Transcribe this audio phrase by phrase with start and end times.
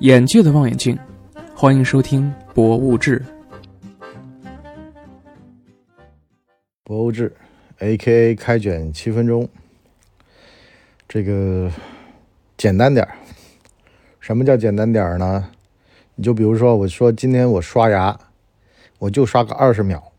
[0.00, 0.96] 眼界的望远镜，
[1.56, 3.20] 欢迎收听《博物志》。
[6.84, 7.34] 博物志
[7.78, 8.36] ，A.K.A.
[8.36, 9.48] 开卷七分钟。
[11.08, 11.68] 这个
[12.56, 13.12] 简单点儿，
[14.20, 15.50] 什么叫简单点儿呢？
[16.14, 18.16] 你就比如说，我说今天我刷牙，
[19.00, 20.12] 我就刷个二十秒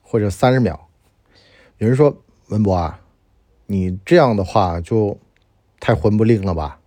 [0.00, 0.88] 或者三十秒。
[1.76, 2.16] 有人说
[2.46, 2.98] 文博啊，
[3.66, 5.18] 你这样的话就
[5.78, 6.80] 太混不吝了吧？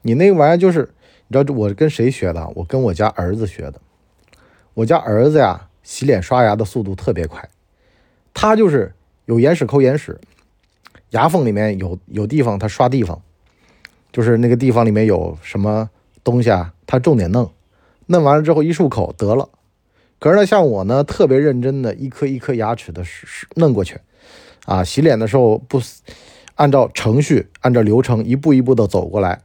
[0.00, 0.88] 你那个玩意儿就是。
[1.28, 2.46] 你知道我跟谁学的？
[2.54, 3.80] 我跟我家儿子学的。
[4.74, 7.48] 我家儿子呀，洗脸刷牙的速度特别快。
[8.34, 8.92] 他就是
[9.24, 10.20] 有眼屎抠眼屎，
[11.10, 13.22] 牙缝里面有有地方他刷地方，
[14.12, 15.88] 就是那个地方里面有什么
[16.22, 17.50] 东西啊，他重点弄，
[18.06, 19.48] 弄完了之后一漱口得了。
[20.18, 23.02] 可是呢，像我呢，特别认真的一颗一颗牙齿的
[23.54, 23.98] 弄过去，
[24.66, 25.80] 啊，洗脸的时候不
[26.56, 29.42] 按照程序、按照流程一步一步的走过来，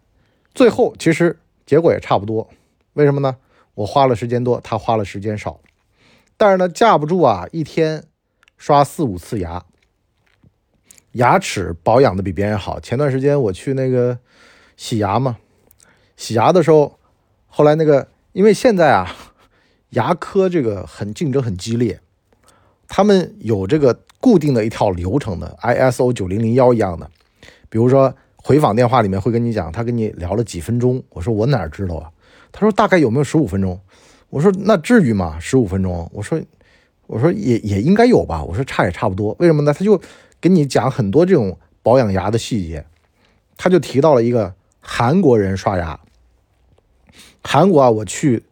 [0.54, 1.38] 最后其实。
[1.70, 2.50] 结果也差不多，
[2.94, 3.38] 为什么呢？
[3.76, 5.60] 我花了时间多，他花了时间少。
[6.36, 8.06] 但是呢，架不住啊，一天
[8.58, 9.64] 刷四五次牙，
[11.12, 12.80] 牙齿保养的比别人好。
[12.80, 14.18] 前段时间我去那个
[14.78, 15.38] 洗牙嘛，
[16.18, 16.98] 洗牙的时候，
[17.46, 19.16] 后来那个因为现在啊，
[19.92, 22.02] 牙科这个很竞争很激烈，
[22.88, 27.12] 他们有这个固定的一套流程的，ISO 九零零幺一样的，
[27.70, 28.16] 比如说。
[28.42, 31.04] 回访电话里面会跟你讲，他跟你聊了几分钟。
[31.10, 32.10] 我说我哪知道啊？
[32.52, 33.80] 他说大概有没有十五分钟？
[34.30, 35.38] 我说那至于吗？
[35.40, 36.10] 十五分钟？
[36.14, 36.42] 我说
[37.08, 38.44] 我说也也应该有吧。
[38.44, 39.36] 我说差也差不多。
[39.40, 39.74] 为什么呢？
[39.74, 40.02] 他就
[40.40, 42.86] 跟你讲很多这种保养牙的细节。
[43.58, 46.00] 他就提到了一个韩国人刷牙。
[47.44, 48.44] 韩国啊，我去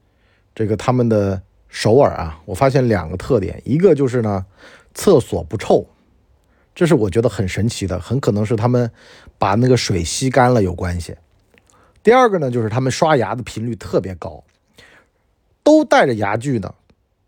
[0.53, 4.45] 这个他们的首尔啊，我发现两个特点，一个就是呢，
[4.93, 5.87] 厕所不臭。
[6.77, 8.91] 这是我觉得很神奇的，很可能是他们
[9.39, 11.15] 把那个水吸干了有关系。
[12.03, 14.43] 第二个呢，就是他们刷牙的频率特别高，
[15.63, 16.75] 都带着牙具呢，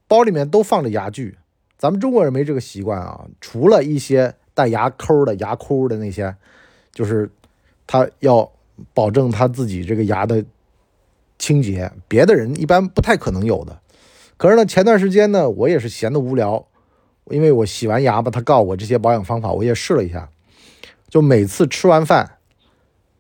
[0.08, 1.36] 包里面都放着牙具。
[1.80, 6.35] 咱们中国人没这个习惯啊，除了一些带牙抠的牙箍的那些，
[6.94, 7.28] 就是
[7.88, 8.51] 他要
[8.94, 10.45] 保证他自己这个牙的
[11.40, 13.79] 清洁，别的人一般不太可能有的。
[14.38, 16.68] 可是呢，前段时间呢，我也是闲得无聊。
[17.29, 20.29] 因为我洗完牙吧，他告我这些保养方法，我也试了一下。
[21.09, 22.38] 就每次吃完饭，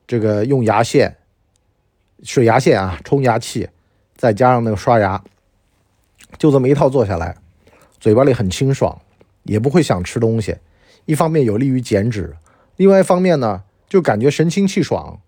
[0.05, 1.17] 这个用牙线、
[2.23, 3.69] 水牙线啊冲牙器，
[4.15, 5.23] 再加上那个刷牙，
[6.37, 7.35] 就这么一套做下来，
[7.99, 9.01] 嘴巴里很清爽，
[9.43, 10.57] 也不会想吃东西。
[11.05, 12.35] 一方面有利于减脂，
[12.75, 15.19] 另外一方面呢，就感觉神清气爽。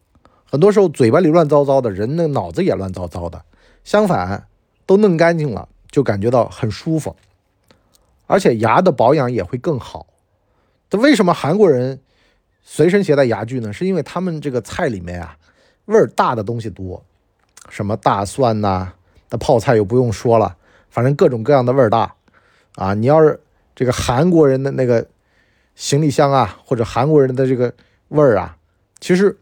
[0.45, 3.43] 很多时候嘴巴里乱糟糟的，人那脑子也乱糟糟的。
[3.83, 4.45] 相反，
[4.85, 7.15] 都弄干净了，就感觉到很舒服。
[8.31, 10.07] 而且牙的保养也会更好。
[10.89, 11.99] 这为什么韩国人
[12.63, 13.73] 随身携带牙具呢？
[13.73, 15.35] 是因为他们这个菜里面啊，
[15.85, 17.03] 味儿大的东西多，
[17.67, 18.93] 什么大蒜呐，
[19.29, 20.55] 那泡菜又不用说了，
[20.89, 22.15] 反正各种各样的味儿大
[22.75, 22.93] 啊。
[22.93, 23.37] 你要是
[23.75, 25.05] 这个韩国人的那个
[25.75, 27.73] 行李箱啊，或者韩国人的这个
[28.07, 28.55] 味儿啊，
[29.01, 29.37] 其实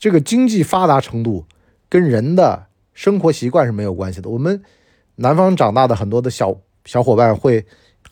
[0.00, 1.44] 这个经济发达程度
[1.88, 4.28] 跟人的生活习惯是没有关系的。
[4.28, 4.60] 我们
[5.14, 7.64] 南方长大的很多的小小伙伴会。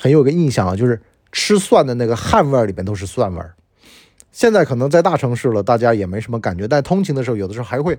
[0.02, 0.98] 很有个印象啊，就是
[1.30, 3.54] 吃蒜的那个汗味里面都是蒜味儿。
[4.32, 7.98] 现在可能在大城市了，大家也没什么感觉，但通勤的时候，有的时候还会，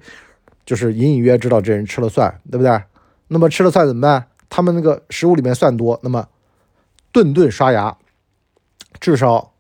[0.66, 2.82] 就是隐隐约知道这人吃了蒜，对不对？
[3.28, 4.26] 那么吃了蒜怎么办？
[4.50, 6.28] 他们那个食物里面蒜多，那么
[7.12, 7.96] 顿顿刷牙，
[9.00, 9.54] 至少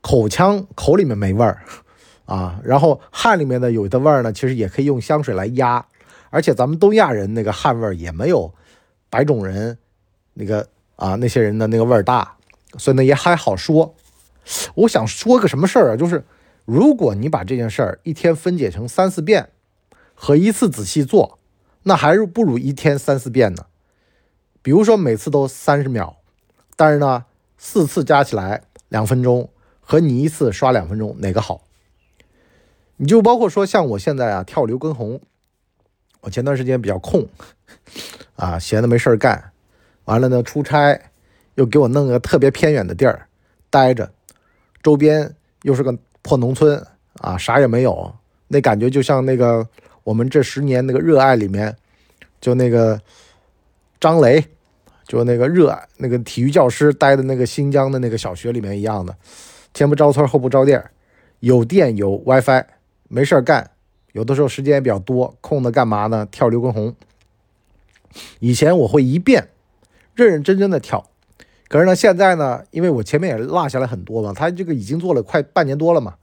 [0.00, 1.60] 口腔口里面没味儿
[2.26, 2.60] 啊。
[2.62, 5.84] 然后汗里面的有的味儿呢，其实也可以用香水来压。
[6.30, 8.54] 而且咱们东亚人那个汗味儿也没有
[9.10, 9.76] 白种人
[10.34, 10.64] 那个。
[10.98, 12.36] 啊，那些人的那个味儿大，
[12.76, 13.94] 所以呢也还好说。
[14.74, 15.96] 我想说个什么事儿啊？
[15.96, 16.24] 就是
[16.64, 19.50] 如果你把这件事儿一天分解成三四遍，
[20.14, 21.38] 和一次仔细做，
[21.84, 23.66] 那还是不如一天三四遍呢。
[24.60, 26.16] 比如说每次都三十秒，
[26.74, 27.26] 但是呢
[27.56, 29.48] 四次加起来两分钟，
[29.80, 31.62] 和你一次刷两分钟哪个好？
[32.96, 35.20] 你就包括说像我现在啊跳刘畊宏，
[36.22, 37.28] 我前段时间比较空
[38.34, 39.52] 啊，闲的没事儿干。
[40.08, 40.98] 完了呢，出差
[41.56, 43.28] 又给我弄个特别偏远的地儿
[43.68, 44.10] 待着，
[44.82, 45.34] 周边
[45.64, 46.82] 又是个破农村
[47.18, 48.10] 啊，啥也没有，
[48.46, 49.68] 那感觉就像那个
[50.04, 51.76] 我们这十年那个热爱里面，
[52.40, 52.98] 就那个
[54.00, 54.42] 张雷，
[55.06, 59.14] 就那个热爱那个体育教师待的那个新疆的那个小学里面一样的，
[59.74, 60.82] 前不着村后不着店，
[61.40, 62.64] 有电有 WiFi，
[63.08, 63.70] 没事干，
[64.12, 66.26] 有的时候时间也比较多，空的干嘛呢？
[66.30, 66.96] 跳刘畊宏。
[68.38, 69.48] 以前我会一遍。
[70.24, 71.10] 认认真真的跳，
[71.68, 76.16] 可是呢，现在呢，因为我前面也落下来很多嘛，他这个已经做了快半年多了嘛，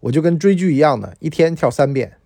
[0.00, 2.16] 我就跟追剧一样的，一天跳三遍，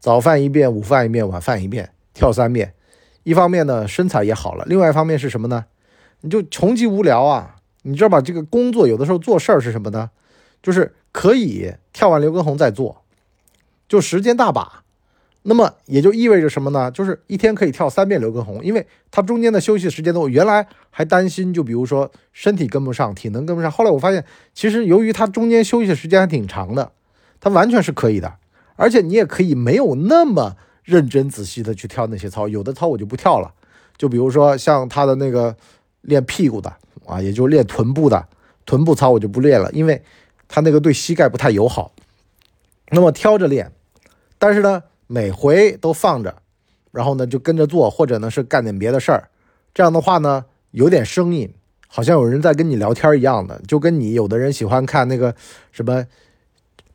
[0.00, 2.74] 早饭一遍，午饭一遍，晚饭一遍，跳三遍。
[3.22, 5.66] 一方面呢，身材也好了；另外一方面是什么呢？
[6.20, 7.56] 你就穷极无聊啊！
[7.82, 8.20] 你知道吧？
[8.20, 10.10] 这个工作有的时候做事儿是什么呢？
[10.62, 13.02] 就是可以跳完刘畊宏再做，
[13.88, 14.82] 就时间大把。
[15.48, 16.90] 那么也就意味着什么呢？
[16.90, 20.28] 就是一天可以跳三遍刘畊宏，因为他中间的休息时间多。
[20.28, 23.70] 原来还担心，就比如说身体跟不上，体能跟不上。
[23.70, 26.90] 后来我发现，其实由于他中间休息的时间还挺长的，
[27.38, 28.34] 他完全是可以的。
[28.74, 33.54] 而且你也可以没有那么认真仔细的去跳那些操，有的操我就不跳了。
[33.96, 35.54] 就比如说像他的那个
[36.00, 36.74] 练屁股的
[37.06, 38.26] 啊，也就练臀部的
[38.64, 40.02] 臀部操，我就不练了，因为
[40.48, 41.92] 他那个对膝盖不太友好。
[42.90, 43.70] 那么挑着练，
[44.38, 44.82] 但是呢。
[45.06, 46.34] 每回都放着，
[46.90, 49.28] 然后呢就跟着做，或者呢是干点别的事儿。
[49.72, 51.52] 这样的话呢，有点声音，
[51.86, 55.34] 好像有人在跟你聊天一样的，就跟你有的人喜欢看那个
[55.70, 56.04] 什么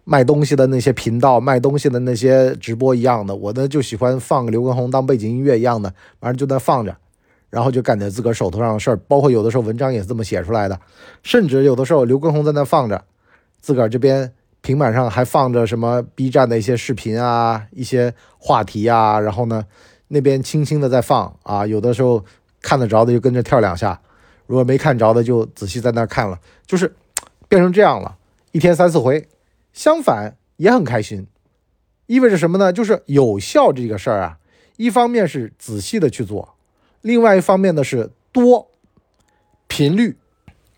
[0.03, 3.35] 卖东西的那些频道、卖东西的那些直播一样的。
[3.35, 6.97] 我呢就喜欢放个刘畊宏当背景音乐一样的，完了就在放着，
[7.49, 8.97] 然后就干点自个儿手头上的事儿。
[9.07, 10.79] 包括有的时候文章也是这么写出来的，
[11.23, 13.03] 甚至有的时候刘畊宏在那放着，
[13.61, 14.33] 自个儿这边。
[14.61, 19.65] 平板上还放着什么 B 站的一些视频啊，一些话题啊，然后呢，
[20.09, 22.23] 那边轻轻的在放啊，有的时候
[22.61, 23.99] 看得着的就跟着跳两下，
[24.45, 26.95] 如果没看着的就仔细在那看了，就是
[27.49, 28.17] 变成这样了，
[28.51, 29.27] 一天三四回。
[29.73, 31.25] 相反也很开心，
[32.05, 32.71] 意味着什么呢？
[32.71, 34.37] 就是有效这个事儿啊，
[34.77, 36.55] 一方面是仔细的去做，
[37.01, 38.69] 另外一方面呢是多
[39.67, 40.17] 频率，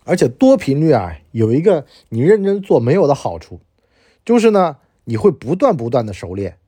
[0.04, 3.60] 而且多频率啊有一个你认真做没有的好处。
[4.24, 6.58] 就是呢，你会不断不断的熟练，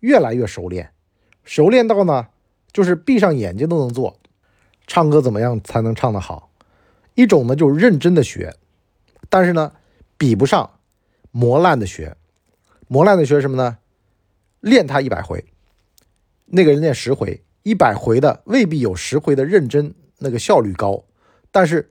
[0.00, 0.92] 越来越熟练，
[1.42, 2.28] 熟练到呢，
[2.72, 4.18] 就是闭上眼睛都能做。
[4.86, 6.50] 唱歌怎么样才能唱得好？
[7.14, 8.54] 一种呢就是认真的学，
[9.28, 9.72] 但是呢，
[10.16, 10.78] 比不上
[11.30, 12.16] 磨烂的学。
[12.86, 13.78] 磨烂的学什么呢？
[14.60, 15.44] 练他一百回，
[16.46, 21.04] 那个人练十回，一百回的未必有十回的认真那个效率高，
[21.50, 21.88] 但是。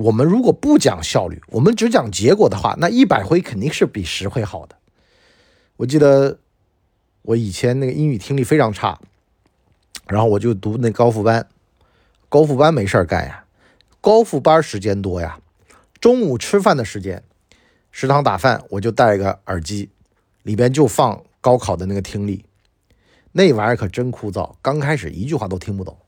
[0.00, 4.76] 我们如果不讲效率，我们只讲结果的话，那一百回肯定是比十回好的。
[5.76, 6.38] 我记得
[7.22, 9.00] 我以前那个英语听力非常差，
[10.06, 11.48] 然后我就读那高复班，
[12.28, 13.44] 高复班没事干呀，
[14.00, 15.40] 高复班时间多呀，
[16.00, 17.24] 中午吃饭的时间，
[17.90, 19.90] 食堂打饭，我就戴个耳机，
[20.44, 22.44] 里边就放高考的那个听力，
[23.32, 25.98] 那玩意儿可真枯燥，刚开始一句话都听不懂。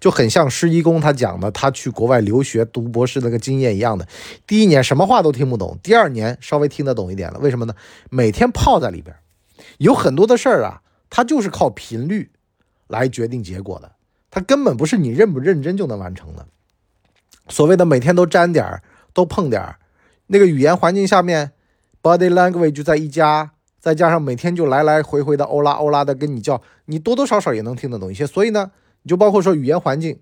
[0.00, 4.06] 就很像施一公他讲的，他去国外留学读博士那个经验一样的。
[4.46, 7.38] 第一年什么话都听不懂，第二年稍微听得懂一点了。
[7.38, 7.74] 为什么呢？
[8.10, 9.14] 每天泡在里边，
[9.78, 12.30] 有很多的事儿啊，它就是靠频率
[12.88, 13.92] 来决定结果的，
[14.30, 16.46] 它根本不是你认不认真就能完成的。
[17.48, 18.82] 所谓的每天都沾点儿，
[19.12, 19.76] 都碰点儿，
[20.26, 21.52] 那个语言环境下面
[22.02, 28.26] ，body language 在一家，再加上每天就来来回回的欧拉欧拉的跟你叫，你多多少少也能听得懂一些。
[28.26, 28.72] 所以呢。
[29.02, 30.20] 你就包括说语言环境，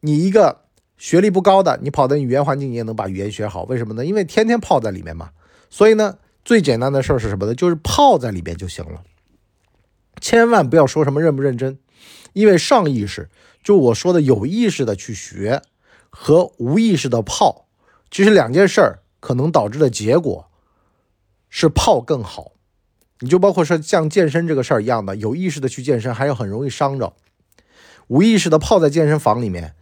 [0.00, 0.62] 你一个
[0.96, 3.64] 学历不高的，你跑到语言环境，你也能把语言学好。
[3.64, 4.04] 为什么呢？
[4.04, 5.30] 因为天天泡在里面嘛。
[5.70, 7.54] 所以呢，最简单的事儿是什么呢？
[7.54, 9.02] 就是泡在里面就行了。
[10.20, 11.78] 千万不要说什么认不认真，
[12.34, 13.30] 因为上意识，
[13.62, 15.62] 就我说的有意识的去学
[16.10, 17.66] 和无意识的泡，
[18.10, 20.50] 其实两件事儿可能导致的结果
[21.48, 22.52] 是泡更好。
[23.20, 27.14] 你就包括说像健身这个事儿一样的，有意识的去健身，还有很容易伤着。
[28.10, 29.72] 无意识的泡在健身房里面，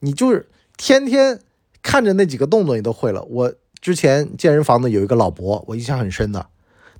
[0.00, 0.48] 你就是
[0.78, 1.38] 天天
[1.82, 3.22] 看着那几个动作，你都会了。
[3.24, 6.46] 我之前健身房的有一个老伯，我印象很深的，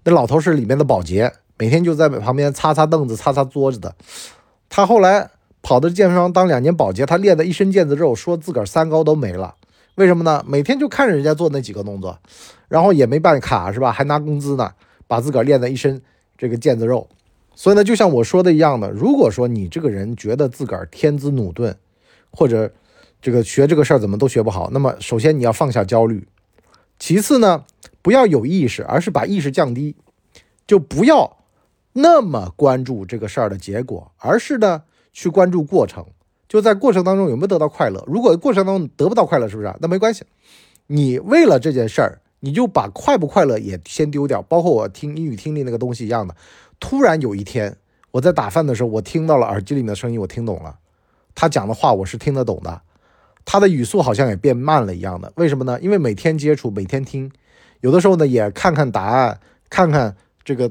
[0.04, 3.96] 那老头是里面的保洁，每天就在旁边擦擦凳子、擦擦桌子的。
[4.68, 5.30] 他后来
[5.62, 9.54] 跑到健身房当两年保洁，他练的一身腱子肉，说自个儿三高都没了。
[9.94, 10.44] 为什么呢？
[10.46, 12.18] 每天就看着人家做那几个动作，
[12.68, 13.90] 然后也没办卡是吧？
[13.90, 14.72] 还拿工资呢，
[15.06, 16.02] 把自个儿练的一身
[16.36, 17.08] 这个腱子肉。
[17.54, 21.76] 所以呢，就像我说的一样的，如果说你这个人觉得自个儿天资努钝，
[22.30, 22.72] 或者
[23.22, 26.26] 这个学这个事儿怎么都学不好，那么首先你要放下焦虑，
[26.98, 27.64] 其次呢，
[28.02, 29.94] 不要有意识，而是把意识降低，
[30.66, 31.38] 就不要
[31.92, 34.82] 那么关注这个事儿的结果，而是呢
[35.12, 36.04] 去关注过程，
[36.48, 38.04] 就在过程当中有没有得到快乐。
[38.06, 39.72] 如果过程当中得不到快乐，是不是？
[39.80, 40.24] 那没关系，
[40.88, 46.34] 你为了这件事儿，你就把快不快乐也先丢掉，包括我听英语听力那个东西一样的。
[46.80, 47.76] 突然有一天，
[48.12, 50.78] 我在打饭的时候，我听到了耳机里面的声音，我听懂了，
[51.34, 52.82] 他讲的话我是听得懂的，
[53.44, 55.32] 他的语速好像也变慢了一样的。
[55.36, 55.78] 为什么呢？
[55.80, 57.30] 因为每天接触，每天听，
[57.80, 60.70] 有的时候呢也看看答案，看看这个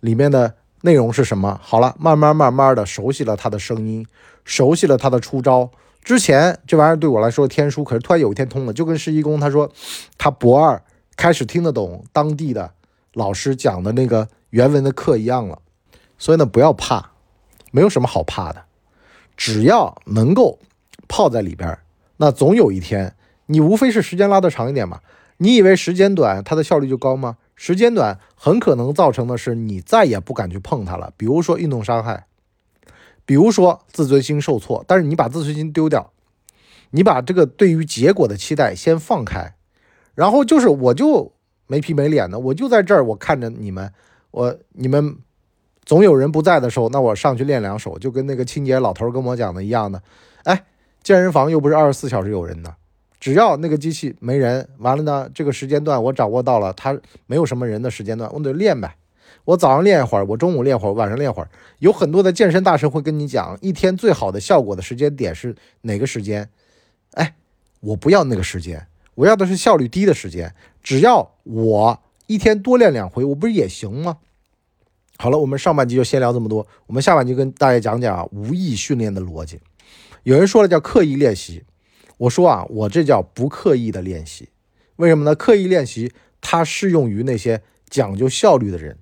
[0.00, 1.60] 里面的内容是什么。
[1.62, 4.06] 好了，慢慢慢慢的熟悉了他的声音，
[4.44, 5.70] 熟悉了他的出招。
[6.02, 9.70] 之前这玩意儿对我来说天书，可是突然有一天通了，就跟施一公他说，
[10.16, 10.82] 他博二
[11.14, 12.72] 开始听得懂当地的
[13.14, 14.28] 老师讲的那个。
[14.50, 15.60] 原文的课一样了，
[16.18, 17.12] 所以呢，不要怕，
[17.70, 18.64] 没有什么好怕的，
[19.36, 20.58] 只要能够
[21.06, 21.78] 泡在里边，
[22.16, 23.14] 那总有一天，
[23.46, 25.02] 你无非是时间拉得长一点嘛。
[25.36, 27.36] 你以为时间短，它的效率就高吗？
[27.54, 31.12] 时间短很可能造成的是你再也不敢去碰它了。
[31.16, 32.26] 比如说运动伤害，
[33.24, 34.84] 比如说自尊心受挫。
[34.88, 36.10] 但是你把自尊心丢掉，
[36.90, 39.54] 你把这个对于结果的期待先放开，
[40.16, 41.32] 然后就是我就
[41.70, 43.92] 没皮没脸的，我就在这儿，我看着你们，
[44.32, 45.16] 我你们。
[45.86, 50.00] 总有人不在的时候，那我上去练两手，就跟那个清洁老头跟我讲的一样的。
[50.44, 50.64] 哎，
[51.02, 52.72] 健身房又不是二十四小时有人的，
[53.18, 56.96] 只要那个机器没人，完了呢，这个时间段我掌握到了，它
[57.26, 58.94] 没有什么人的时间段，我得练呗。
[59.46, 61.48] 我早上练一会儿，我中午练会儿，晚上练会儿。
[61.80, 66.48] 有很多的健身大神会跟你讲，一天最好的效果的时间点是哪个时间？
[67.14, 67.34] 哎，
[67.80, 68.86] 我不要那个时间，
[69.20, 70.54] 我要的是效率低的时间。
[70.82, 74.16] 只要我一天多练两回，我不是也行吗？
[75.18, 76.66] 好了，我们上半集就先聊这么多。
[76.86, 79.60] 我们下半集跟大家讲讲，无意训练的逻辑。
[80.22, 81.64] 有人说了叫刻意练习，
[82.16, 84.48] 我说啊，我这叫不刻意的练习。
[84.96, 85.34] 为什么呢？
[85.34, 87.60] 刻意练习它适用于那些
[87.90, 88.96] 讲究效率的人，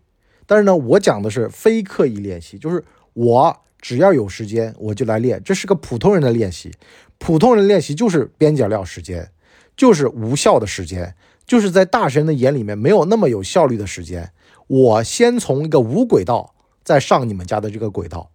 [0.47, 2.83] 但是呢，我讲的是非刻意练习，就是
[3.13, 6.73] 我只要有时间我就来练，这是个普通人的练习。
[7.19, 9.31] 普通人练习就是边角料时间，
[9.79, 11.15] 就是无效的时间，
[11.47, 14.31] 就是在大神的眼里面没有那么有效率的时间。
[14.67, 18.31] 我先从一个无轨道，再上你们家的这个轨道，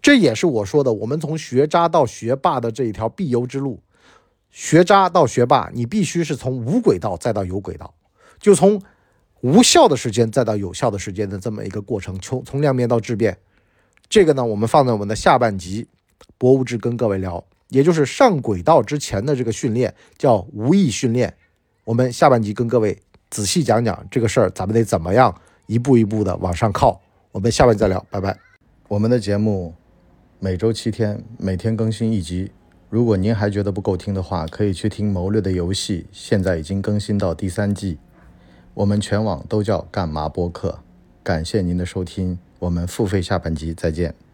[0.00, 3.80] 这也是我说的，我们从学渣到学霸的这一条必由之路。
[4.50, 7.94] 学渣到学霸，你必须是从无轨道再到有轨道，
[8.38, 8.80] 就从
[9.40, 13.38] 无效的时间再到有效的时间的这么一个过程，从从量变到质变。
[14.08, 15.88] 这个呢，我们放在我们的下半集，
[16.38, 21.34] 博物志跟各位聊，也就是上轨道之前的这个训练叫无意训练。
[21.84, 25.34] 我们下半集跟各位仔细讲讲这个事儿，咱们得怎么样？
[25.66, 27.00] 一步一步的往上靠，
[27.32, 28.36] 我们下半集再聊，拜拜。
[28.88, 29.74] 我们的节目
[30.38, 32.52] 每周七天，每天更新一集。
[32.88, 37.98] 如果您还觉得不够听的话，可以去听《谋略的游戏》，现在已经更新到第三季。
[38.74, 40.78] 我们全网都叫干嘛播客。
[41.24, 44.25] 感谢您的收听，我们付费下半集再见。